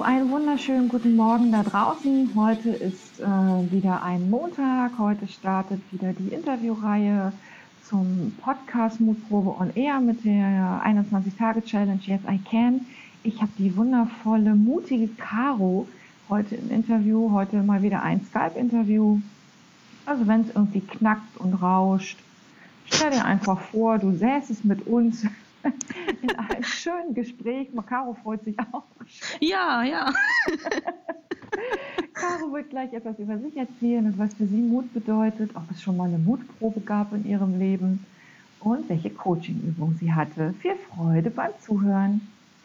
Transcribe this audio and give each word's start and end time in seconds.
Hallo, 0.00 0.16
einen 0.16 0.30
wunderschönen 0.30 0.88
guten 0.88 1.14
Morgen 1.14 1.52
da 1.52 1.62
draußen. 1.62 2.30
Heute 2.34 2.70
ist 2.70 3.20
äh, 3.20 3.24
wieder 3.70 4.02
ein 4.02 4.30
Montag. 4.30 4.92
Heute 4.98 5.28
startet 5.28 5.80
wieder 5.92 6.14
die 6.14 6.28
Interviewreihe 6.28 7.34
zum 7.84 8.32
Podcast 8.42 8.98
Mutprobe 8.98 9.60
on 9.60 9.70
Air 9.74 10.00
mit 10.00 10.24
der 10.24 10.80
21-Tage-Challenge 10.86 12.00
Yes 12.06 12.20
I 12.26 12.38
Can. 12.38 12.86
Ich 13.24 13.42
habe 13.42 13.50
die 13.58 13.76
wundervolle, 13.76 14.54
mutige 14.54 15.08
Caro 15.08 15.86
heute 16.30 16.54
im 16.54 16.70
Interview. 16.70 17.32
Heute 17.32 17.62
mal 17.62 17.82
wieder 17.82 18.02
ein 18.02 18.24
Skype-Interview. 18.24 19.18
Also 20.06 20.26
wenn 20.26 20.42
es 20.42 20.54
irgendwie 20.54 20.80
knackt 20.80 21.36
und 21.36 21.54
rauscht, 21.60 22.18
stell 22.86 23.10
dir 23.10 23.26
einfach 23.26 23.60
vor, 23.60 23.98
du 23.98 24.12
säßest 24.12 24.64
mit 24.64 24.86
uns 24.86 25.26
in 26.22 26.30
einem 26.30 26.62
schönen 26.62 27.14
Gespräch. 27.14 27.68
Caro 27.86 28.14
freut 28.22 28.44
sich 28.44 28.58
auch. 28.72 28.84
Ja, 29.40 29.82
ja. 29.82 30.12
Caro 32.14 32.52
wird 32.52 32.70
gleich 32.70 32.92
etwas 32.92 33.18
über 33.18 33.38
sich 33.38 33.56
erzählen 33.56 34.06
und 34.06 34.18
was 34.18 34.34
für 34.34 34.46
sie 34.46 34.60
Mut 34.60 34.92
bedeutet, 34.92 35.50
ob 35.54 35.70
es 35.70 35.82
schon 35.82 35.96
mal 35.96 36.08
eine 36.08 36.18
Mutprobe 36.18 36.80
gab 36.80 37.12
in 37.12 37.26
ihrem 37.26 37.58
Leben 37.58 38.04
und 38.60 38.88
welche 38.88 39.10
Coachingübung 39.10 39.96
sie 39.98 40.12
hatte. 40.12 40.54
Viel 40.60 40.76
Freude 40.76 41.30
beim 41.30 41.52
Zuhören. 41.60 42.20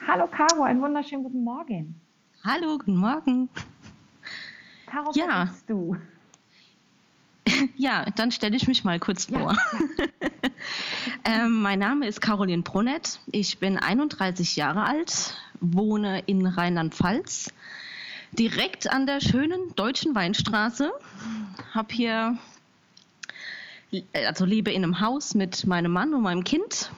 Hallo 0.08 0.28
Caro, 0.28 0.64
einen 0.64 0.82
wunderschönen 0.82 1.24
guten 1.24 1.44
Morgen. 1.44 1.96
Hallo, 2.44 2.78
guten 2.78 2.98
Morgen. 2.98 3.50
Caro, 4.86 5.12
ja. 5.16 5.46
bist 5.46 5.70
du? 5.70 5.96
Ja, 7.76 8.06
dann 8.16 8.32
stelle 8.32 8.56
ich 8.56 8.68
mich 8.68 8.84
mal 8.84 9.00
kurz 9.00 9.26
vor. 9.26 9.54
Ja, 9.54 10.06
ähm, 11.46 11.62
mein 11.62 11.80
Name 11.80 12.08
ist 12.08 12.22
Caroline 12.22 12.64
Brunett. 12.64 13.20
Ich 13.32 13.60
bin 13.60 13.78
31 13.78 14.56
Jahre 14.56 14.84
alt, 14.84 15.38
wohne 15.60 16.24
in 16.26 16.46
Rheinland-Pfalz, 16.46 17.54
direkt 18.32 18.92
an 18.92 19.06
der 19.06 19.20
schönen 19.20 19.76
deutschen 19.76 20.16
Weinstraße. 20.16 20.92
Habe 21.74 21.94
hier, 21.94 22.38
also 24.14 24.46
lebe 24.46 24.72
in 24.72 24.84
einem 24.84 25.00
Haus 25.00 25.36
mit 25.36 25.68
meinem 25.68 25.92
Mann 25.92 26.14
und 26.14 26.24
meinem 26.24 26.44
Kind 26.44 26.92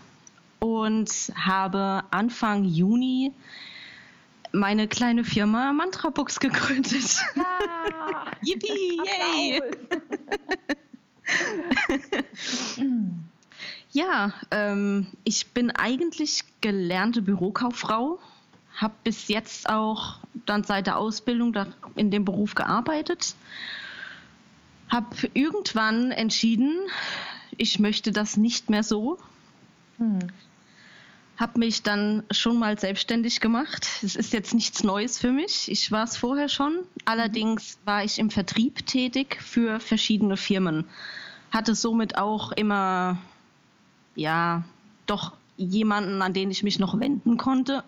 und 0.60 1.10
habe 1.36 2.04
Anfang 2.12 2.64
Juni 2.64 3.34
meine 4.54 4.88
kleine 4.88 5.24
Firma 5.24 5.74
Mantra 5.74 6.10
Books 6.10 6.40
gegründet. 6.40 7.18
Ja. 7.36 7.46
Yippie, 8.42 9.02
yay! 9.06 9.62
ja, 13.92 14.34
ähm, 14.52 15.08
ich 15.24 15.48
bin 15.48 15.72
eigentlich 15.72 16.44
gelernte 16.62 17.22
Bürokauffrau, 17.22 18.20
habe 18.76 18.94
bis 19.04 19.28
jetzt 19.28 19.70
auch 19.70 20.20
dann 20.46 20.64
seit 20.64 20.88
der 20.88 20.98
Ausbildung 20.98 21.56
in 21.96 22.12
dem 22.12 22.26
Beruf 22.26 22.56
gearbeitet, 22.56 23.36
habe 24.90 25.16
irgendwann 25.34 26.12
entschieden, 26.12 26.74
ich 27.58 27.80
möchte 27.80 28.12
das 28.12 28.38
nicht 28.38 28.70
mehr 28.70 28.84
so. 28.84 29.18
Hm 29.98 30.20
habe 31.38 31.60
mich 31.60 31.84
dann 31.84 32.24
schon 32.32 32.58
mal 32.58 32.80
selbstständig 32.80 33.40
gemacht. 33.40 33.88
Es 34.02 34.16
ist 34.16 34.34
jetzt 34.34 34.56
nichts 34.56 34.84
Neues 34.84 35.20
für 35.20 35.32
mich. 35.32 35.70
Ich 35.72 35.92
war 35.92 36.04
es 36.04 36.18
vorher 36.18 36.50
schon. 36.50 36.80
Allerdings 37.06 37.78
war 37.86 38.04
ich 38.04 38.18
im 38.18 38.32
Vertrieb 38.32 38.86
tätig 38.88 39.40
für 39.42 39.80
verschiedene 39.80 40.36
Firmen. 40.36 40.86
Hatte 41.52 41.76
somit 41.76 42.18
auch 42.18 42.52
immer, 42.52 43.20
ja, 44.16 44.64
doch 45.06 45.34
jemanden, 45.58 46.22
an 46.24 46.34
den 46.34 46.50
ich 46.50 46.64
mich 46.64 46.80
noch 46.80 47.00
wenden 47.00 47.38
konnte 47.38 47.84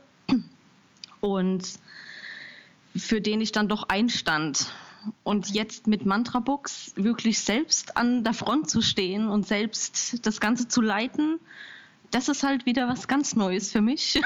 und 1.20 1.68
für 2.96 3.20
den 3.20 3.42
ich 3.42 3.52
dann 3.52 3.68
doch 3.68 3.90
einstand. 3.90 4.72
Und 5.24 5.50
jetzt 5.50 5.88
mit 5.88 6.06
Mantra 6.06 6.40
Books 6.40 6.94
wirklich 6.96 7.40
selbst 7.40 7.98
an 7.98 8.24
der 8.24 8.34
Front 8.34 8.70
zu 8.70 8.82
stehen 8.82 9.28
und 9.28 9.48
selbst 9.48 10.26
das 10.26 10.40
Ganze 10.40 10.68
zu 10.68 10.82
leiten, 10.82 11.40
das 12.12 12.30
ist 12.30 12.44
halt 12.44 12.66
wieder 12.66 12.88
was 12.88 13.08
ganz 13.08 13.36
Neues 13.36 13.72
für 13.72 13.82
mich. 13.82 14.22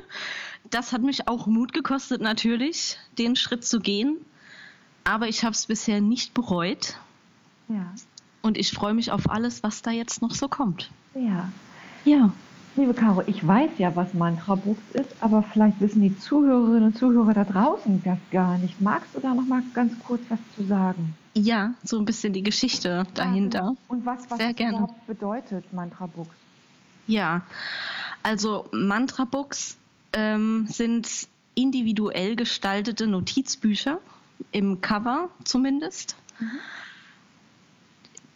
das 0.70 0.92
hat 0.92 1.02
mich 1.02 1.28
auch 1.28 1.46
Mut 1.46 1.72
gekostet, 1.72 2.20
natürlich, 2.20 2.98
den 3.18 3.36
Schritt 3.36 3.64
zu 3.64 3.80
gehen. 3.80 4.16
Aber 5.04 5.28
ich 5.28 5.44
habe 5.44 5.52
es 5.52 5.66
bisher 5.66 6.00
nicht 6.00 6.34
bereut. 6.34 6.96
Ja. 7.68 7.92
Und 8.42 8.58
ich 8.58 8.72
freue 8.72 8.94
mich 8.94 9.10
auf 9.10 9.30
alles, 9.30 9.62
was 9.62 9.82
da 9.82 9.90
jetzt 9.90 10.22
noch 10.22 10.34
so 10.34 10.48
kommt. 10.48 10.90
Ja. 11.14 11.50
Ja. 12.04 12.32
Liebe 12.76 12.92
Caro, 12.92 13.22
ich 13.26 13.46
weiß 13.46 13.70
ja, 13.78 13.94
was 13.94 14.14
Mantra 14.14 14.56
Books 14.56 14.82
ist, 14.94 15.14
aber 15.20 15.44
vielleicht 15.44 15.80
wissen 15.80 16.02
die 16.02 16.18
Zuhörerinnen 16.18 16.84
und 16.84 16.98
Zuhörer 16.98 17.32
da 17.32 17.44
draußen 17.44 18.02
das 18.02 18.18
gar 18.32 18.58
nicht. 18.58 18.80
Magst 18.80 19.14
du 19.14 19.20
da 19.20 19.32
noch 19.32 19.46
mal 19.46 19.62
ganz 19.74 19.92
kurz 20.04 20.22
was 20.28 20.40
zu 20.56 20.64
sagen? 20.64 21.14
Ja, 21.34 21.74
so 21.84 21.98
ein 21.98 22.04
bisschen 22.04 22.32
die 22.32 22.42
Geschichte 22.42 23.06
dahinter. 23.14 23.58
Ja, 23.58 23.74
und 23.88 24.04
was, 24.04 24.28
was 24.28 24.38
Sehr 24.38 24.54
gerne. 24.54 24.88
bedeutet 25.06 25.72
Mantra 25.72 26.06
Books? 26.06 26.34
Ja, 27.06 27.42
also 28.22 28.68
Mantra-Books 28.72 29.76
ähm, 30.12 30.66
sind 30.68 31.08
individuell 31.54 32.36
gestaltete 32.36 33.06
Notizbücher, 33.06 34.00
im 34.52 34.80
Cover 34.80 35.28
zumindest. 35.44 36.16
Mhm. 36.40 36.50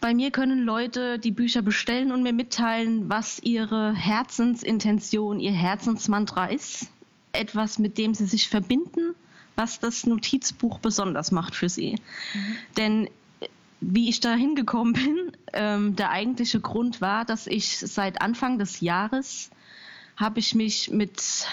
Bei 0.01 0.13
mir 0.13 0.31
können 0.31 0.63
Leute 0.63 1.19
die 1.19 1.31
Bücher 1.31 1.61
bestellen 1.61 2.11
und 2.13 2.23
mir 2.23 2.31
mitteilen, 2.31 3.09
was 3.09 3.39
ihre 3.39 3.93
Herzensintention, 3.93 5.41
ihr 5.41 5.51
Herzensmantra 5.51 6.45
ist. 6.45 6.87
Etwas, 7.33 7.79
mit 7.79 7.97
dem 7.97 8.13
sie 8.13 8.25
sich 8.25 8.47
verbinden, 8.47 9.13
was 9.55 9.79
das 9.79 10.05
Notizbuch 10.05 10.79
besonders 10.79 11.31
macht 11.31 11.53
für 11.53 11.67
sie. 11.67 11.95
Mhm. 12.33 12.55
Denn 12.77 13.09
wie 13.81 14.09
ich 14.09 14.19
da 14.19 14.33
hingekommen 14.33 14.93
bin, 14.93 15.31
ähm, 15.53 15.95
der 15.95 16.11
eigentliche 16.11 16.59
Grund 16.59 17.01
war, 17.01 17.25
dass 17.25 17.47
ich 17.47 17.77
seit 17.77 18.21
Anfang 18.21 18.59
des 18.59 18.81
Jahres 18.81 19.49
habe 20.17 20.39
ich 20.39 20.53
mich 20.53 20.91
mit 20.91 21.47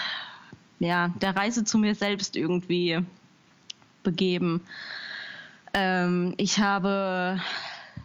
ja, 0.79 1.09
der 1.21 1.35
Reise 1.35 1.63
zu 1.63 1.77
mir 1.77 1.95
selbst 1.95 2.35
irgendwie 2.35 2.99
begeben. 4.03 4.61
Ähm, 5.73 6.33
ich 6.37 6.59
habe 6.59 7.41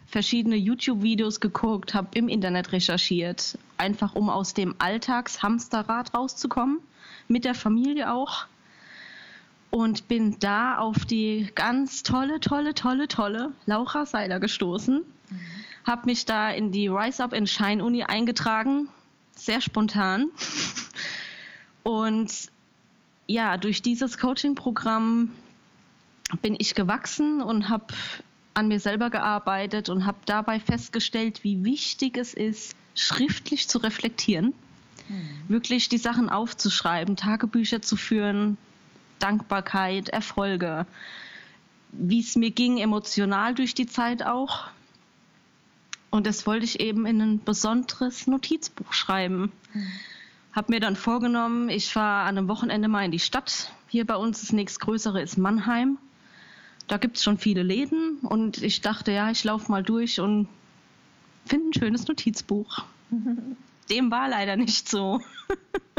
verschiedene 0.06 0.56
YouTube-Videos 0.56 1.40
geguckt, 1.40 1.94
habe 1.94 2.08
im 2.14 2.28
Internet 2.28 2.72
recherchiert, 2.72 3.58
einfach 3.76 4.14
um 4.14 4.30
aus 4.30 4.54
dem 4.54 4.74
Alltagshamsterrad 4.78 6.14
rauszukommen, 6.14 6.78
mit 7.28 7.44
der 7.44 7.54
Familie 7.54 8.12
auch 8.12 8.46
und 9.72 10.06
bin 10.06 10.38
da 10.38 10.76
auf 10.76 11.06
die 11.06 11.50
ganz 11.54 12.02
tolle, 12.02 12.40
tolle, 12.40 12.74
tolle, 12.74 13.08
tolle 13.08 13.52
Laura 13.64 14.04
Seiler 14.04 14.38
gestoßen. 14.38 14.96
Mhm. 14.98 15.40
Habe 15.86 16.06
mich 16.06 16.26
da 16.26 16.50
in 16.50 16.72
die 16.72 16.88
Rise 16.88 17.24
Up 17.24 17.32
in 17.32 17.46
Shine 17.46 17.82
Uni 17.82 18.02
eingetragen, 18.04 18.88
sehr 19.34 19.62
spontan. 19.62 20.26
Und 21.84 22.30
ja, 23.26 23.56
durch 23.56 23.80
dieses 23.80 24.18
Coaching-Programm 24.18 25.32
bin 26.42 26.54
ich 26.58 26.74
gewachsen 26.74 27.40
und 27.40 27.70
habe 27.70 27.94
an 28.52 28.68
mir 28.68 28.78
selber 28.78 29.08
gearbeitet 29.08 29.88
und 29.88 30.04
habe 30.04 30.18
dabei 30.26 30.60
festgestellt, 30.60 31.44
wie 31.44 31.64
wichtig 31.64 32.18
es 32.18 32.34
ist, 32.34 32.76
schriftlich 32.94 33.68
zu 33.68 33.78
reflektieren, 33.78 34.52
mhm. 35.08 35.48
wirklich 35.48 35.88
die 35.88 35.96
Sachen 35.96 36.28
aufzuschreiben, 36.28 37.16
Tagebücher 37.16 37.80
zu 37.80 37.96
führen, 37.96 38.58
Dankbarkeit, 39.22 40.08
Erfolge, 40.08 40.86
wie 41.92 42.20
es 42.20 42.36
mir 42.36 42.50
ging 42.50 42.78
emotional 42.78 43.54
durch 43.54 43.74
die 43.74 43.86
Zeit 43.86 44.24
auch. 44.24 44.68
Und 46.10 46.26
das 46.26 46.46
wollte 46.46 46.64
ich 46.64 46.80
eben 46.80 47.06
in 47.06 47.20
ein 47.20 47.44
besonderes 47.44 48.26
Notizbuch 48.26 48.92
schreiben. 48.92 49.52
Mhm. 49.72 49.86
Hab 50.52 50.68
mir 50.68 50.80
dann 50.80 50.96
vorgenommen, 50.96 51.70
ich 51.70 51.90
fahre 51.90 52.28
an 52.28 52.36
einem 52.36 52.48
Wochenende 52.48 52.88
mal 52.88 53.04
in 53.04 53.10
die 53.10 53.18
Stadt. 53.18 53.72
Hier 53.88 54.06
bei 54.06 54.16
uns 54.16 54.40
das 54.40 54.52
nächstgrößere 54.52 55.22
ist 55.22 55.38
Mannheim. 55.38 55.96
Da 56.88 56.98
gibt 56.98 57.16
es 57.16 57.22
schon 57.22 57.38
viele 57.38 57.62
Läden 57.62 58.18
und 58.18 58.62
ich 58.62 58.82
dachte, 58.82 59.12
ja, 59.12 59.30
ich 59.30 59.44
laufe 59.44 59.70
mal 59.70 59.82
durch 59.82 60.20
und 60.20 60.48
finde 61.46 61.68
ein 61.68 61.72
schönes 61.72 62.06
Notizbuch. 62.06 62.84
Dem 63.90 64.10
war 64.10 64.28
leider 64.28 64.56
nicht 64.56 64.88
so. 64.88 65.22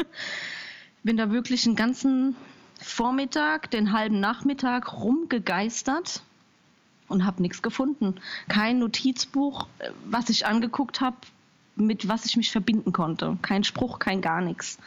Bin 1.04 1.18
da 1.18 1.32
wirklich 1.32 1.66
einen 1.66 1.76
ganzen 1.76 2.36
Vormittag, 2.84 3.72
den 3.72 3.92
halben 3.92 4.20
Nachmittag 4.20 4.94
rumgegeistert 4.94 6.22
und 7.08 7.26
habe 7.26 7.42
nichts 7.42 7.62
gefunden. 7.62 8.16
Kein 8.48 8.80
Notizbuch, 8.80 9.68
äh, 9.80 9.90
was 10.06 10.30
ich 10.30 10.46
angeguckt 10.46 11.02
habe, 11.02 11.18
mit 11.76 12.08
was 12.08 12.26
ich 12.26 12.38
mich 12.38 12.52
verbinden 12.52 12.92
konnte. 12.92 13.38
Kein 13.42 13.64
Spruch, 13.64 14.00
kein 14.00 14.22
gar 14.22 14.42
nichts. 14.42 14.78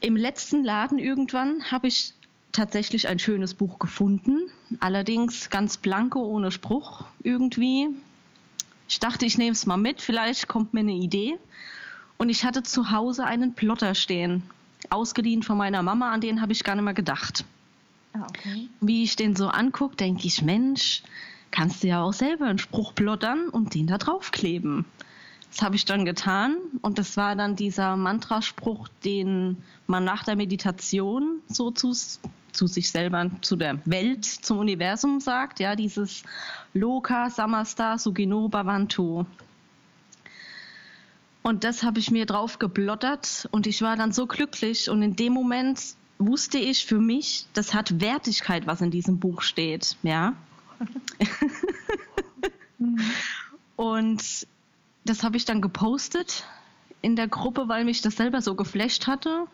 Im 0.00 0.16
letzten 0.16 0.62
Laden 0.62 0.98
irgendwann 0.98 1.70
habe 1.70 1.88
ich 1.88 2.12
tatsächlich 2.52 3.08
ein 3.08 3.18
schönes 3.18 3.54
Buch 3.54 3.78
gefunden, 3.78 4.38
allerdings 4.78 5.50
ganz 5.50 5.76
blanke, 5.76 6.18
ohne 6.18 6.52
Spruch 6.52 7.04
irgendwie. 7.22 7.88
Ich 8.88 9.00
dachte, 9.00 9.26
ich 9.26 9.38
nehme 9.38 9.52
es 9.52 9.66
mal 9.66 9.76
mit, 9.76 10.00
vielleicht 10.00 10.46
kommt 10.46 10.74
mir 10.74 10.80
eine 10.80 10.92
Idee. 10.92 11.38
Und 12.16 12.28
ich 12.28 12.44
hatte 12.44 12.62
zu 12.62 12.92
Hause 12.92 13.24
einen 13.24 13.54
Plotter 13.54 13.94
stehen 13.94 14.44
ausgeliehen 14.90 15.42
von 15.42 15.56
meiner 15.56 15.82
Mama, 15.82 16.12
an 16.12 16.20
den 16.20 16.40
habe 16.40 16.52
ich 16.52 16.64
gar 16.64 16.74
nicht 16.74 16.84
mehr 16.84 16.94
gedacht. 16.94 17.44
Ah, 18.12 18.26
okay. 18.28 18.68
Wie 18.80 19.02
ich 19.02 19.16
den 19.16 19.34
so 19.36 19.48
angucke, 19.48 19.96
denke 19.96 20.26
ich, 20.26 20.42
Mensch, 20.42 21.02
kannst 21.50 21.82
du 21.82 21.88
ja 21.88 22.02
auch 22.02 22.12
selber 22.12 22.46
einen 22.46 22.58
Spruch 22.58 22.94
plottern 22.94 23.48
und 23.48 23.74
den 23.74 23.86
da 23.86 23.98
draufkleben. 23.98 24.84
Das 25.50 25.62
habe 25.62 25.76
ich 25.76 25.84
dann 25.84 26.04
getan 26.04 26.56
und 26.82 26.98
das 26.98 27.16
war 27.16 27.36
dann 27.36 27.54
dieser 27.54 27.96
Mantraspruch, 27.96 28.88
den 29.04 29.58
man 29.86 30.02
nach 30.02 30.24
der 30.24 30.34
Meditation 30.34 31.40
so 31.46 31.70
zu, 31.70 31.92
zu 32.50 32.66
sich 32.66 32.90
selber, 32.90 33.30
zu 33.40 33.54
der 33.54 33.78
Welt, 33.84 34.24
zum 34.24 34.58
Universum 34.58 35.20
sagt. 35.20 35.60
Ja, 35.60 35.76
dieses 35.76 36.24
Loka 36.72 37.30
Samasta 37.30 37.98
Sugino 37.98 38.48
Bhavantu. 38.48 39.26
Und 41.46 41.62
das 41.62 41.82
habe 41.82 41.98
ich 41.98 42.10
mir 42.10 42.24
drauf 42.24 42.58
geblottert 42.58 43.48
und 43.50 43.66
ich 43.66 43.82
war 43.82 43.96
dann 43.96 44.12
so 44.12 44.26
glücklich 44.26 44.88
und 44.88 45.02
in 45.02 45.14
dem 45.14 45.34
Moment 45.34 45.78
wusste 46.18 46.56
ich 46.56 46.86
für 46.86 46.98
mich, 46.98 47.44
das 47.52 47.74
hat 47.74 48.00
Wertigkeit, 48.00 48.66
was 48.66 48.80
in 48.80 48.90
diesem 48.90 49.20
Buch 49.20 49.42
steht, 49.42 49.98
ja. 50.02 50.32
und 53.76 54.46
das 55.04 55.22
habe 55.22 55.36
ich 55.36 55.44
dann 55.44 55.60
gepostet 55.60 56.44
in 57.02 57.14
der 57.14 57.28
Gruppe, 57.28 57.68
weil 57.68 57.84
mich 57.84 58.00
das 58.00 58.16
selber 58.16 58.40
so 58.40 58.54
geflasht 58.54 59.06
hatte. 59.06 59.46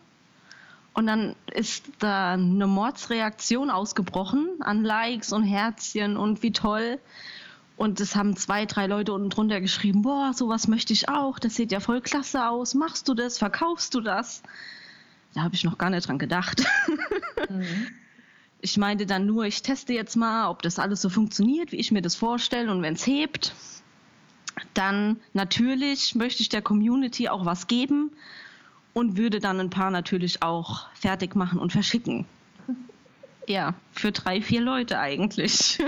Und 0.93 1.07
dann 1.07 1.35
ist 1.53 1.89
da 1.99 2.35
eine 2.35 2.67
Mordsreaktion 2.67 3.69
ausgebrochen 3.69 4.61
an 4.61 4.85
Likes 4.85 5.33
und 5.33 5.43
Herzchen 5.43 6.15
und 6.15 6.41
wie 6.41 6.53
toll. 6.53 6.99
Und 7.81 7.99
es 7.99 8.15
haben 8.15 8.35
zwei, 8.35 8.67
drei 8.67 8.85
Leute 8.85 9.11
unten 9.11 9.31
drunter 9.31 9.59
geschrieben, 9.59 10.03
boah, 10.03 10.33
sowas 10.35 10.67
möchte 10.67 10.93
ich 10.93 11.09
auch, 11.09 11.39
das 11.39 11.55
sieht 11.55 11.71
ja 11.71 11.79
voll 11.79 11.99
klasse 11.99 12.47
aus, 12.47 12.75
machst 12.75 13.09
du 13.09 13.15
das, 13.15 13.39
verkaufst 13.39 13.95
du 13.95 14.01
das? 14.01 14.43
Da 15.33 15.41
habe 15.41 15.55
ich 15.55 15.63
noch 15.63 15.79
gar 15.79 15.89
nicht 15.89 16.07
dran 16.07 16.19
gedacht. 16.19 16.63
Mhm. 17.49 17.87
Ich 18.63 18.77
meinte 18.77 19.07
dann 19.07 19.25
nur, 19.25 19.45
ich 19.45 19.63
teste 19.63 19.93
jetzt 19.93 20.15
mal, 20.15 20.47
ob 20.47 20.61
das 20.61 20.77
alles 20.77 21.01
so 21.01 21.09
funktioniert, 21.09 21.71
wie 21.71 21.77
ich 21.77 21.91
mir 21.91 22.03
das 22.03 22.13
vorstelle 22.13 22.71
und 22.71 22.83
wenn 22.83 22.93
es 22.93 23.07
hebt, 23.07 23.55
dann 24.75 25.19
natürlich 25.33 26.13
möchte 26.13 26.43
ich 26.43 26.49
der 26.49 26.61
Community 26.61 27.27
auch 27.29 27.43
was 27.43 27.65
geben 27.65 28.11
und 28.93 29.17
würde 29.17 29.39
dann 29.39 29.59
ein 29.59 29.71
paar 29.71 29.89
natürlich 29.89 30.43
auch 30.43 30.85
fertig 30.93 31.35
machen 31.35 31.57
und 31.57 31.71
verschicken. 31.71 32.27
Ja, 33.47 33.73
für 33.91 34.11
drei, 34.11 34.39
vier 34.39 34.61
Leute 34.61 34.99
eigentlich. 34.99 35.79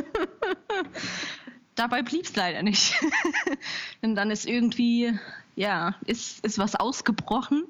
Dabei 1.75 2.02
blieb 2.02 2.25
es 2.25 2.36
leider 2.36 2.64
nicht. 2.64 2.96
Denn 4.02 4.16
dann 4.16 4.31
ist 4.31 4.46
irgendwie, 4.46 5.18
ja, 5.56 5.96
ist, 6.06 6.46
ist 6.46 6.58
was 6.58 6.75
ausgebrochen. 6.75 7.64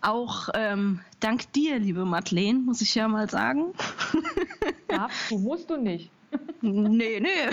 Auch 0.00 0.48
ähm, 0.54 1.00
dank 1.20 1.52
dir, 1.52 1.78
liebe 1.78 2.04
Madeleine, 2.04 2.60
muss 2.60 2.80
ich 2.80 2.94
ja 2.94 3.08
mal 3.08 3.28
sagen. 3.28 3.74
Ja, 4.90 5.08
du 5.28 5.38
musst 5.38 5.68
du 5.68 5.76
nicht. 5.76 6.10
Nee, 6.60 7.20
nee. 7.20 7.28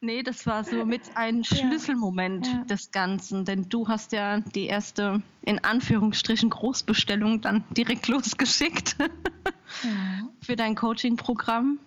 Nee, 0.00 0.22
das 0.22 0.46
war 0.46 0.62
so 0.62 0.84
mit 0.84 1.02
ein 1.16 1.42
Schlüsselmoment 1.42 2.46
ja. 2.46 2.64
des 2.64 2.92
Ganzen, 2.92 3.44
denn 3.44 3.68
du 3.68 3.88
hast 3.88 4.12
ja 4.12 4.38
die 4.38 4.66
erste, 4.66 5.22
in 5.42 5.64
Anführungsstrichen, 5.64 6.50
Großbestellung 6.50 7.40
dann 7.40 7.64
direkt 7.76 8.06
losgeschickt 8.06 8.94
ja. 9.82 10.28
für 10.40 10.54
dein 10.54 10.76
Coaching-Programm. 10.76 11.80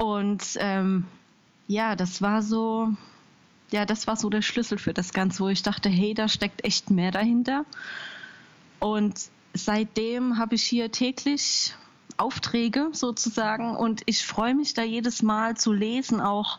Und 0.00 0.56
ähm, 0.56 1.04
ja, 1.66 1.94
das 1.94 2.22
war 2.22 2.40
so, 2.40 2.88
ja, 3.70 3.84
das 3.84 4.06
war 4.06 4.16
so 4.16 4.30
der 4.30 4.40
Schlüssel 4.40 4.78
für 4.78 4.94
das 4.94 5.12
Ganze, 5.12 5.44
wo 5.44 5.48
ich 5.48 5.62
dachte, 5.62 5.90
hey, 5.90 6.14
da 6.14 6.26
steckt 6.26 6.64
echt 6.64 6.88
mehr 6.88 7.10
dahinter. 7.10 7.66
Und 8.78 9.28
seitdem 9.52 10.38
habe 10.38 10.54
ich 10.54 10.62
hier 10.62 10.90
täglich 10.90 11.74
Aufträge 12.16 12.88
sozusagen 12.92 13.76
und 13.76 14.00
ich 14.06 14.24
freue 14.24 14.54
mich 14.54 14.72
da 14.72 14.82
jedes 14.82 15.22
Mal 15.22 15.58
zu 15.58 15.70
lesen, 15.70 16.22
auch 16.22 16.58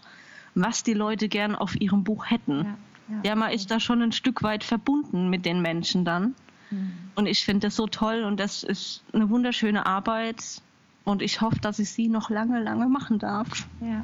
was 0.54 0.84
die 0.84 0.94
Leute 0.94 1.28
gern 1.28 1.56
auf 1.56 1.82
ihrem 1.82 2.04
Buch 2.04 2.30
hätten. 2.30 2.60
Ja, 2.60 2.78
ja. 3.16 3.22
ja 3.24 3.36
man 3.36 3.54
ist 3.54 3.72
da 3.72 3.80
schon 3.80 4.04
ein 4.04 4.12
Stück 4.12 4.44
weit 4.44 4.64
verbunden 4.64 5.32
mit 5.32 5.48
den 5.48 5.64
Menschen 5.64 6.06
dann. 6.06 6.36
Mhm. 6.70 6.94
Und 7.16 7.26
ich 7.26 7.44
finde 7.44 7.68
das 7.68 7.76
so 7.76 7.88
toll 7.88 8.24
und 8.24 8.40
das 8.40 8.62
ist 8.62 9.04
eine 9.14 9.32
wunderschöne 9.32 9.88
Arbeit 9.88 10.62
und 11.04 11.22
ich 11.22 11.42
hoffe, 11.42 11.60
dass 11.62 11.80
ich 11.80 11.90
sie 11.90 12.08
noch 12.08 12.30
lange, 12.30 12.62
lange 12.62 12.88
machen 12.88 13.20
darf. 13.20 13.68
Ja. 13.82 14.04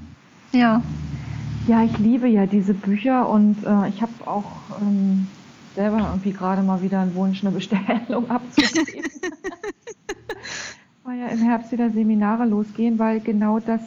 Ja, 0.52 0.82
ja 1.68 1.84
ich 1.84 1.98
liebe 1.98 2.28
ja 2.28 2.46
diese 2.46 2.74
Bücher 2.74 3.30
und 3.30 3.64
äh, 3.66 3.90
ich 3.90 4.02
habe 4.02 4.14
auch 4.26 4.52
ähm, 4.82 5.28
selber 5.76 6.00
irgendwie 6.00 6.32
gerade 6.32 6.64
mal 6.64 6.82
wieder 6.82 7.02
einen 7.02 7.16
Wunsch, 7.16 7.44
eine 7.44 7.52
Bestellung 7.52 8.30
abzugeben. 8.30 9.12
Weil 11.04 11.20
ja 11.20 11.28
im 11.28 11.40
Herbst 11.40 11.72
wieder 11.72 11.90
Seminare 11.90 12.46
losgehen, 12.46 13.00
weil 13.00 13.22
genau 13.22 13.60
das 13.60 13.80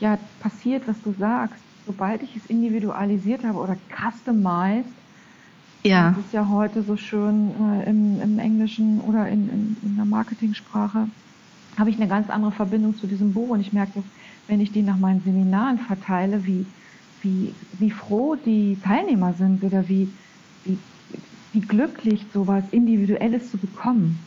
ja 0.00 0.18
passiert, 0.40 0.88
was 0.88 1.00
du 1.02 1.14
sagst. 1.16 1.62
Sobald 1.86 2.22
ich 2.24 2.34
es 2.34 2.46
individualisiert 2.46 3.44
habe 3.44 3.58
oder 3.58 3.76
customized, 3.90 4.90
ja. 5.84 6.10
das 6.10 6.24
ist 6.24 6.32
ja 6.32 6.48
heute 6.48 6.82
so 6.82 6.96
schön 6.96 7.52
äh, 7.60 7.88
im, 7.88 8.20
im, 8.20 8.38
Englischen 8.40 9.00
oder 9.02 9.28
in, 9.28 9.48
in, 9.50 9.76
in 9.82 9.96
der 9.96 10.04
Marketingsprache, 10.04 11.06
habe 11.78 11.90
ich 11.90 11.96
eine 11.96 12.08
ganz 12.08 12.28
andere 12.30 12.52
Verbindung 12.52 12.96
zu 12.96 13.06
diesem 13.06 13.32
Buch 13.32 13.50
und 13.50 13.60
ich 13.60 13.72
merke, 13.72 14.02
wenn 14.46 14.60
ich 14.60 14.72
die 14.72 14.82
nach 14.82 14.98
meinen 14.98 15.22
Seminaren 15.22 15.78
verteile, 15.78 16.44
wie, 16.46 16.66
wie, 17.22 17.54
wie 17.78 17.90
froh 17.90 18.36
die 18.36 18.78
Teilnehmer 18.84 19.34
sind 19.34 19.62
oder 19.62 19.88
wie, 19.88 20.08
wie, 20.64 20.78
wie 21.52 21.60
glücklich 21.60 22.24
sowas 22.32 22.64
Individuelles 22.70 23.50
zu 23.50 23.56
bekommen. 23.56 24.18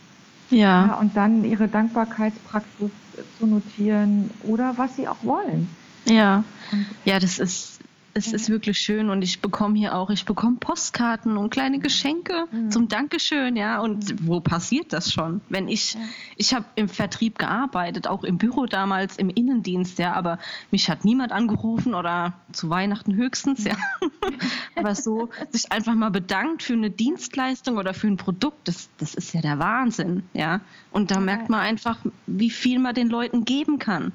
Ja. 0.50 0.86
ja. 0.86 0.94
Und 0.98 1.16
dann 1.16 1.44
ihre 1.44 1.68
Dankbarkeitspraxis 1.68 2.90
zu 3.38 3.46
notieren 3.46 4.30
oder 4.44 4.74
was 4.76 4.96
sie 4.96 5.08
auch 5.08 5.22
wollen. 5.22 5.68
Ja. 6.06 6.44
Und 6.72 6.86
ja, 7.04 7.18
das 7.18 7.38
ist 7.38 7.75
es 8.16 8.32
ist 8.32 8.48
wirklich 8.48 8.78
schön 8.78 9.10
und 9.10 9.20
ich 9.20 9.42
bekomme 9.42 9.76
hier 9.76 9.94
auch, 9.94 10.08
ich 10.08 10.24
bekomme 10.24 10.56
Postkarten 10.56 11.36
und 11.36 11.50
kleine 11.50 11.80
Geschenke 11.80 12.46
mhm. 12.50 12.70
zum 12.70 12.88
Dankeschön, 12.88 13.56
ja. 13.56 13.80
Und 13.80 14.10
mhm. 14.10 14.26
wo 14.26 14.40
passiert 14.40 14.94
das 14.94 15.12
schon? 15.12 15.42
Wenn 15.50 15.68
ich, 15.68 15.94
ja. 15.94 16.00
ich 16.36 16.54
habe 16.54 16.64
im 16.76 16.88
Vertrieb 16.88 17.38
gearbeitet, 17.38 18.08
auch 18.08 18.24
im 18.24 18.38
Büro 18.38 18.64
damals, 18.64 19.18
im 19.18 19.28
Innendienst, 19.28 19.98
ja, 19.98 20.14
aber 20.14 20.38
mich 20.70 20.88
hat 20.88 21.04
niemand 21.04 21.30
angerufen 21.30 21.94
oder 21.94 22.32
zu 22.52 22.70
Weihnachten 22.70 23.14
höchstens, 23.14 23.64
ja. 23.64 23.76
aber 24.76 24.94
so 24.94 25.28
sich 25.50 25.70
einfach 25.70 25.94
mal 25.94 26.10
bedankt 26.10 26.62
für 26.62 26.72
eine 26.72 26.90
Dienstleistung 26.90 27.76
oder 27.76 27.92
für 27.92 28.06
ein 28.06 28.16
Produkt, 28.16 28.66
das, 28.66 28.88
das 28.96 29.14
ist 29.14 29.34
ja 29.34 29.42
der 29.42 29.58
Wahnsinn, 29.58 30.22
ja. 30.32 30.62
Und 30.90 31.10
da 31.10 31.20
merkt 31.20 31.50
man 31.50 31.60
einfach, 31.60 31.98
wie 32.26 32.50
viel 32.50 32.78
man 32.78 32.94
den 32.94 33.10
Leuten 33.10 33.44
geben 33.44 33.78
kann. 33.78 34.12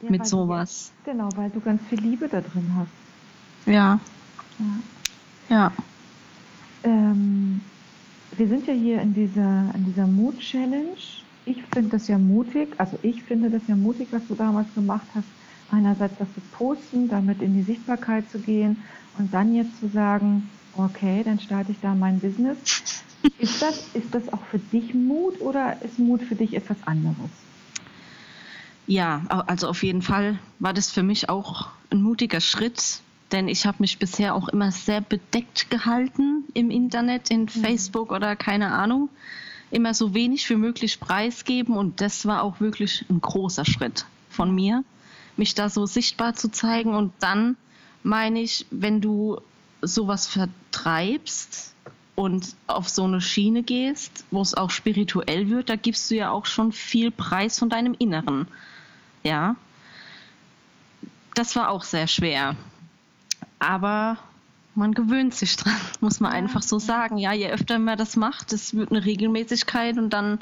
Ja, 0.00 0.10
mit 0.10 0.26
sowas. 0.26 0.92
Du, 1.04 1.10
genau, 1.10 1.28
weil 1.34 1.50
du 1.50 1.60
ganz 1.60 1.82
viel 1.90 2.00
Liebe 2.00 2.28
da 2.28 2.40
drin 2.40 2.72
hast. 2.76 3.07
Ja. 3.68 4.00
Ja. 4.58 4.64
ja. 5.48 5.72
Ähm, 6.84 7.60
wir 8.36 8.48
sind 8.48 8.66
ja 8.66 8.72
hier 8.72 9.00
in 9.00 9.14
dieser, 9.14 9.72
in 9.74 9.84
dieser 9.84 10.06
Mut-Challenge. 10.06 10.96
Ich 11.44 11.62
finde 11.72 11.90
das 11.90 12.08
ja 12.08 12.18
mutig, 12.18 12.68
also 12.78 12.98
ich 13.02 13.22
finde 13.22 13.50
das 13.50 13.62
ja 13.68 13.76
mutig, 13.76 14.08
was 14.10 14.26
du 14.28 14.34
damals 14.34 14.72
gemacht 14.74 15.06
hast. 15.14 15.26
Einerseits 15.70 16.16
das 16.18 16.28
zu 16.34 16.40
posten, 16.52 17.08
damit 17.08 17.42
in 17.42 17.54
die 17.54 17.62
Sichtbarkeit 17.62 18.30
zu 18.30 18.38
gehen 18.38 18.82
und 19.18 19.34
dann 19.34 19.54
jetzt 19.54 19.78
zu 19.80 19.88
sagen, 19.88 20.48
okay, 20.76 21.22
dann 21.22 21.38
starte 21.38 21.72
ich 21.72 21.80
da 21.80 21.94
mein 21.94 22.20
Business. 22.20 22.56
Ist 23.38 23.60
das, 23.60 23.88
ist 23.94 24.14
das 24.14 24.32
auch 24.32 24.42
für 24.50 24.58
dich 24.58 24.94
Mut 24.94 25.40
oder 25.40 25.82
ist 25.82 25.98
Mut 25.98 26.22
für 26.22 26.36
dich 26.36 26.54
etwas 26.54 26.76
anderes? 26.86 27.30
Ja, 28.86 29.22
also 29.28 29.68
auf 29.68 29.82
jeden 29.82 30.00
Fall 30.00 30.38
war 30.58 30.72
das 30.72 30.90
für 30.90 31.02
mich 31.02 31.28
auch 31.28 31.68
ein 31.90 32.00
mutiger 32.00 32.40
Schritt, 32.40 33.02
denn 33.32 33.48
ich 33.48 33.66
habe 33.66 33.78
mich 33.80 33.98
bisher 33.98 34.34
auch 34.34 34.48
immer 34.48 34.72
sehr 34.72 35.00
bedeckt 35.00 35.70
gehalten 35.70 36.44
im 36.54 36.70
Internet, 36.70 37.30
in 37.30 37.42
mhm. 37.42 37.48
Facebook 37.48 38.12
oder 38.12 38.36
keine 38.36 38.72
Ahnung. 38.72 39.08
Immer 39.70 39.92
so 39.92 40.14
wenig 40.14 40.48
wie 40.48 40.56
möglich 40.56 40.98
preisgeben 40.98 41.76
und 41.76 42.00
das 42.00 42.24
war 42.24 42.42
auch 42.42 42.60
wirklich 42.60 43.04
ein 43.10 43.20
großer 43.20 43.66
Schritt 43.66 44.06
von 44.30 44.54
mir, 44.54 44.82
mich 45.36 45.54
da 45.54 45.68
so 45.68 45.84
sichtbar 45.84 46.34
zu 46.34 46.50
zeigen. 46.50 46.94
Und 46.94 47.12
dann 47.20 47.56
meine 48.02 48.40
ich, 48.40 48.64
wenn 48.70 49.02
du 49.02 49.40
sowas 49.82 50.26
vertreibst 50.26 51.74
und 52.14 52.56
auf 52.66 52.88
so 52.88 53.04
eine 53.04 53.20
Schiene 53.20 53.62
gehst, 53.62 54.24
wo 54.30 54.40
es 54.40 54.54
auch 54.54 54.70
spirituell 54.70 55.50
wird, 55.50 55.68
da 55.68 55.76
gibst 55.76 56.10
du 56.10 56.16
ja 56.16 56.30
auch 56.30 56.46
schon 56.46 56.72
viel 56.72 57.10
Preis 57.10 57.58
von 57.58 57.68
deinem 57.68 57.94
Inneren. 57.98 58.48
Ja. 59.22 59.56
Das 61.34 61.54
war 61.56 61.68
auch 61.68 61.84
sehr 61.84 62.06
schwer. 62.06 62.56
Aber 63.58 64.18
man 64.74 64.92
gewöhnt 64.92 65.34
sich 65.34 65.56
dran, 65.56 65.74
muss 66.00 66.20
man 66.20 66.32
einfach 66.32 66.62
so 66.62 66.78
sagen. 66.78 67.18
Ja, 67.18 67.32
je 67.32 67.50
öfter 67.50 67.78
man 67.78 67.98
das 67.98 68.16
macht, 68.16 68.52
es 68.52 68.74
wird 68.74 68.90
eine 68.90 69.04
Regelmäßigkeit 69.04 69.98
und 69.98 70.10
dann 70.10 70.40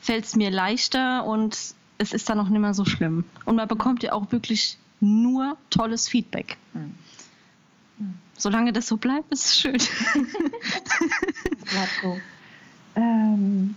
fällt 0.00 0.24
es 0.24 0.36
mir 0.36 0.50
leichter 0.50 1.24
und 1.24 1.56
es 1.98 2.12
ist 2.12 2.28
dann 2.28 2.38
auch 2.38 2.48
nicht 2.48 2.60
mehr 2.60 2.74
so 2.74 2.84
schlimm. 2.84 3.24
Und 3.44 3.56
man 3.56 3.66
bekommt 3.66 4.02
ja 4.02 4.12
auch 4.12 4.30
wirklich 4.30 4.78
nur 5.00 5.56
tolles 5.70 6.08
Feedback. 6.08 6.56
Hm. 6.72 6.94
Solange 8.36 8.72
das 8.72 8.86
so 8.86 8.96
bleibt, 8.96 9.32
ist 9.32 9.46
es 9.46 9.58
schön. 9.58 9.78
bleibt 11.64 11.90
so. 12.00 12.20
Ähm, 12.94 13.74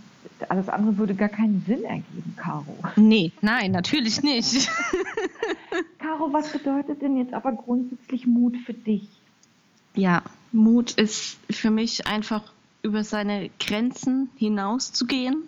alles 0.50 0.70
andere 0.70 0.98
würde 0.98 1.16
gar 1.16 1.30
keinen 1.30 1.64
Sinn 1.66 1.84
ergeben, 1.84 2.36
Caro. 2.38 2.78
Nee, 2.96 3.32
nein, 3.42 3.72
natürlich 3.72 4.22
nicht. 4.22 4.70
Caro, 6.02 6.34
was 6.34 6.52
bedeutet 6.52 7.02
denn 7.02 7.18
jetzt 7.18 7.34
aber 7.34 7.52
grundsätzlich 7.52 8.26
Mut 8.26 8.58
für 8.66 8.74
dich? 8.74 9.08
Ja, 9.96 10.24
Mut 10.52 10.92
ist 10.92 11.38
für 11.50 11.70
mich 11.70 12.08
einfach 12.08 12.52
über 12.82 13.04
seine 13.04 13.50
Grenzen 13.60 14.30
hinauszugehen, 14.36 15.44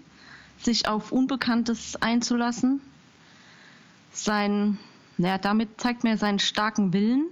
sich 0.60 0.88
auf 0.88 1.12
Unbekanntes 1.12 2.02
einzulassen, 2.02 2.82
sein, 4.12 4.78
ja, 5.18 5.38
damit 5.38 5.82
zeigt 5.82 6.04
mir 6.04 6.18
seinen 6.18 6.40
starken 6.40 6.94
Willen. 6.94 7.26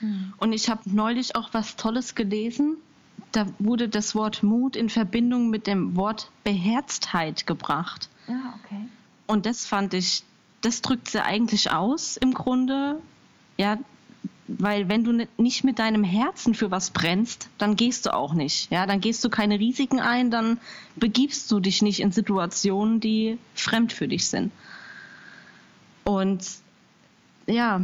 Mhm. 0.00 0.34
Und 0.38 0.52
ich 0.52 0.68
habe 0.68 0.82
neulich 0.84 1.34
auch 1.34 1.48
was 1.52 1.76
Tolles 1.76 2.14
gelesen. 2.14 2.76
Da 3.32 3.46
wurde 3.58 3.88
das 3.88 4.14
Wort 4.14 4.42
Mut 4.42 4.76
in 4.76 4.90
Verbindung 4.90 5.50
mit 5.50 5.66
dem 5.66 5.96
Wort 5.96 6.30
Beherztheit 6.44 7.46
gebracht. 7.46 8.10
Ja, 8.28 8.58
okay. 8.62 8.86
Und 9.26 9.46
das 9.46 9.66
fand 9.66 9.94
ich, 9.94 10.22
das 10.60 10.82
drückt 10.82 11.08
sie 11.08 11.22
eigentlich 11.22 11.70
aus 11.70 12.16
im 12.16 12.34
Grunde. 12.34 13.00
Ja, 13.56 13.78
weil 14.48 14.88
wenn 14.88 15.02
du 15.04 15.26
nicht 15.38 15.64
mit 15.64 15.78
deinem 15.78 16.04
Herzen 16.04 16.54
für 16.54 16.70
was 16.70 16.90
brennst, 16.90 17.48
dann 17.58 17.76
gehst 17.76 18.06
du 18.06 18.14
auch 18.14 18.32
nicht. 18.32 18.70
Ja, 18.70 18.86
dann 18.86 19.00
gehst 19.00 19.24
du 19.24 19.30
keine 19.30 19.58
Risiken 19.58 20.00
ein, 20.00 20.30
dann 20.30 20.58
begibst 20.94 21.50
du 21.50 21.58
dich 21.58 21.82
nicht 21.82 22.00
in 22.00 22.12
Situationen, 22.12 23.00
die 23.00 23.38
fremd 23.54 23.92
für 23.92 24.08
dich 24.08 24.28
sind. 24.28 24.52
Und 26.04 26.46
ja, 27.46 27.82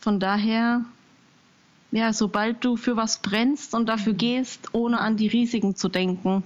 von 0.00 0.18
daher, 0.18 0.84
ja, 1.92 2.12
sobald 2.12 2.64
du 2.64 2.76
für 2.76 2.96
was 2.96 3.18
brennst 3.18 3.74
und 3.74 3.86
dafür 3.86 4.14
gehst, 4.14 4.68
ohne 4.72 4.98
an 5.00 5.16
die 5.16 5.28
Risiken 5.28 5.76
zu 5.76 5.88
denken, 5.88 6.42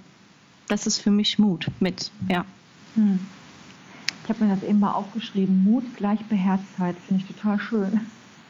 das 0.68 0.86
ist 0.86 0.98
für 0.98 1.10
mich 1.10 1.38
Mut 1.38 1.66
mit, 1.80 2.10
ja. 2.28 2.44
Hm. 2.94 3.18
Ich 4.24 4.28
habe 4.28 4.44
mir 4.44 4.54
das 4.54 4.62
eben 4.62 4.80
mal 4.80 4.92
aufgeschrieben. 4.92 5.64
Mut 5.64 5.84
gleich 5.96 6.20
Beherztheit, 6.26 6.96
finde 7.06 7.24
ich 7.24 7.34
total 7.34 7.58
schön. 7.58 8.00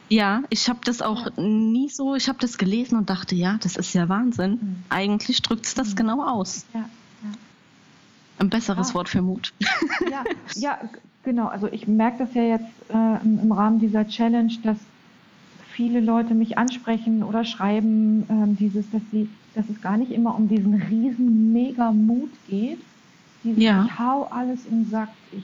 Ja, 0.09 0.43
ich 0.49 0.69
habe 0.69 0.79
das 0.83 1.01
auch 1.01 1.25
ja. 1.25 1.43
nie 1.43 1.89
so, 1.89 2.15
ich 2.15 2.27
habe 2.29 2.37
das 2.39 2.57
gelesen 2.57 2.97
und 2.97 3.09
dachte, 3.09 3.35
ja, 3.35 3.57
das 3.61 3.77
ist 3.77 3.93
ja 3.93 4.09
Wahnsinn. 4.09 4.51
Mhm. 4.51 4.75
Eigentlich 4.89 5.41
drückt 5.41 5.65
es 5.65 5.73
das 5.73 5.91
mhm. 5.91 5.95
genau 5.95 6.23
aus. 6.23 6.65
Ja, 6.73 6.81
ja. 6.81 7.29
Ein 8.37 8.49
besseres 8.49 8.91
ah. 8.91 8.93
Wort 8.95 9.09
für 9.09 9.21
Mut. 9.21 9.53
Ja, 10.11 10.23
ja, 10.55 10.77
genau. 11.23 11.47
Also 11.47 11.67
ich 11.71 11.87
merke 11.87 12.25
das 12.25 12.33
ja 12.33 12.43
jetzt 12.43 12.69
äh, 12.89 13.23
im 13.23 13.51
Rahmen 13.51 13.79
dieser 13.79 14.07
Challenge, 14.07 14.53
dass 14.63 14.77
viele 15.71 15.99
Leute 15.99 16.35
mich 16.35 16.57
ansprechen 16.57 17.23
oder 17.23 17.45
schreiben, 17.45 18.23
äh, 18.29 18.55
dieses, 18.59 18.89
dass 18.91 19.01
sie, 19.11 19.29
dass 19.55 19.67
es 19.69 19.81
gar 19.81 19.97
nicht 19.97 20.11
immer 20.11 20.35
um 20.35 20.47
diesen 20.47 20.75
riesen 20.75 21.53
mega 21.53 21.91
Mut 21.91 22.31
geht. 22.47 22.79
Dieses, 23.43 23.63
ja. 23.63 23.85
Ich 23.85 23.97
hau 23.97 24.25
alles 24.25 24.65
im 24.69 24.87
Sack, 24.89 25.09
ich 25.31 25.43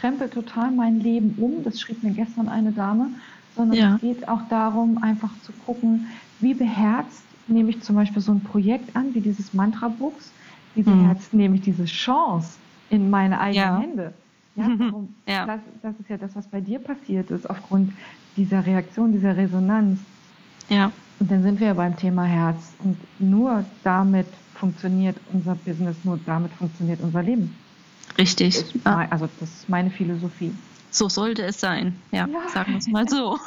krempel 0.00 0.28
total 0.28 0.70
mein 0.70 1.00
Leben 1.00 1.34
um, 1.38 1.64
das 1.64 1.80
schrieb 1.80 2.02
mir 2.02 2.12
gestern 2.12 2.48
eine 2.48 2.72
Dame, 2.72 3.08
sondern 3.56 3.78
ja. 3.78 3.94
es 3.94 4.00
geht 4.00 4.28
auch 4.28 4.42
darum, 4.48 5.02
einfach 5.02 5.30
zu 5.42 5.52
gucken, 5.66 6.06
wie 6.40 6.54
beherzt 6.54 7.24
nehme 7.48 7.70
ich 7.70 7.80
zum 7.82 7.96
Beispiel 7.96 8.22
so 8.22 8.32
ein 8.32 8.40
Projekt 8.40 8.94
an, 8.94 9.14
wie 9.14 9.20
dieses 9.20 9.54
Mantra-Books, 9.54 10.32
wie 10.74 10.82
mhm. 10.82 11.02
beherzt 11.02 11.34
nehme 11.34 11.56
ich 11.56 11.62
diese 11.62 11.86
Chance 11.86 12.58
in 12.90 13.10
meine 13.10 13.40
eigenen 13.40 13.64
ja. 13.64 13.78
Hände. 13.80 14.12
Ja, 14.56 14.68
darum, 14.78 15.14
ja. 15.26 15.46
Das, 15.46 15.60
das, 15.82 15.94
ist 16.00 16.08
ja 16.08 16.16
das, 16.16 16.36
was 16.36 16.46
bei 16.46 16.60
dir 16.60 16.78
passiert 16.78 17.30
ist, 17.30 17.48
aufgrund 17.48 17.92
dieser 18.36 18.64
Reaktion, 18.64 19.12
dieser 19.12 19.36
Resonanz. 19.36 19.98
Ja. 20.68 20.92
Und 21.20 21.30
dann 21.30 21.42
sind 21.42 21.58
wir 21.58 21.68
ja 21.68 21.74
beim 21.74 21.96
Thema 21.96 22.24
Herz. 22.24 22.74
Und 22.84 22.96
nur 23.18 23.64
damit 23.82 24.26
funktioniert 24.54 25.16
unser 25.32 25.54
Business, 25.54 25.96
nur 26.04 26.18
damit 26.26 26.52
funktioniert 26.52 27.00
unser 27.00 27.22
Leben. 27.22 27.56
Richtig. 28.16 28.64
Ja. 28.84 29.06
Also 29.10 29.28
das 29.40 29.48
ist 29.48 29.68
meine 29.68 29.90
Philosophie. 29.90 30.52
So 30.90 31.08
sollte 31.08 31.42
es 31.42 31.60
sein, 31.60 31.96
ja, 32.12 32.26
ja. 32.26 32.48
sagen 32.48 32.72
wir 32.72 32.78
es 32.78 32.88
mal 32.88 33.08
so. 33.08 33.38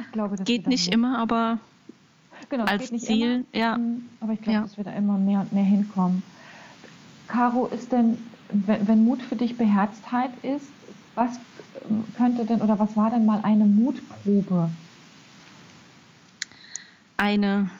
Ich 0.00 0.12
glaube, 0.12 0.36
das 0.36 0.44
geht 0.44 0.66
nicht 0.66 0.92
immer, 0.92 1.18
aber 1.18 1.58
genau, 2.48 2.64
als 2.64 2.88
Ziel, 2.88 3.44
immer, 3.52 3.60
ja. 3.60 3.78
Mhm, 3.78 4.08
aber 4.20 4.32
ich 4.32 4.42
glaube, 4.42 4.54
ja. 4.54 4.62
dass 4.62 4.76
wir 4.76 4.84
da 4.84 4.92
immer 4.92 5.18
mehr 5.18 5.40
und 5.40 5.52
mehr 5.52 5.64
hinkommen. 5.64 6.22
Caro, 7.28 7.66
ist 7.66 7.92
denn, 7.92 8.18
wenn, 8.50 8.88
wenn 8.88 9.04
Mut 9.04 9.22
für 9.22 9.36
dich 9.36 9.56
Beherztheit 9.56 10.30
ist, 10.42 10.66
was 11.14 11.38
könnte 12.16 12.44
denn 12.44 12.60
oder 12.60 12.78
was 12.78 12.96
war 12.96 13.10
denn 13.10 13.24
mal 13.24 13.40
eine 13.42 13.64
Mutprobe? 13.64 14.70
Eine, 17.16 17.70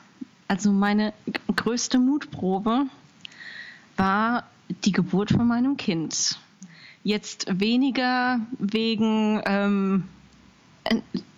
also 0.48 0.72
meine 0.72 1.12
größte 1.56 1.98
Mutprobe 1.98 2.86
war 3.96 4.44
die 4.68 4.92
Geburt 4.92 5.30
von 5.30 5.46
meinem 5.46 5.76
Kind. 5.76 6.38
Jetzt 7.04 7.46
weniger 7.60 8.40
wegen 8.58 9.42
ähm, 9.44 10.04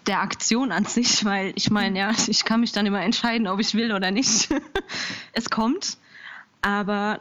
der 0.07 0.21
Aktion 0.21 0.73
an 0.73 0.85
sich, 0.85 1.25
weil 1.25 1.52
ich 1.57 1.71
meine, 1.71 1.99
ja, 1.99 2.12
ich 2.26 2.45
kann 2.45 2.61
mich 2.61 2.73
dann 2.73 2.87
immer 2.87 3.02
entscheiden, 3.02 3.47
ob 3.47 3.61
ich 3.61 3.75
will 3.75 3.93
oder 3.93 4.11
nicht. 4.11 4.49
es 5.33 5.50
kommt. 5.50 5.97
Aber 6.61 7.21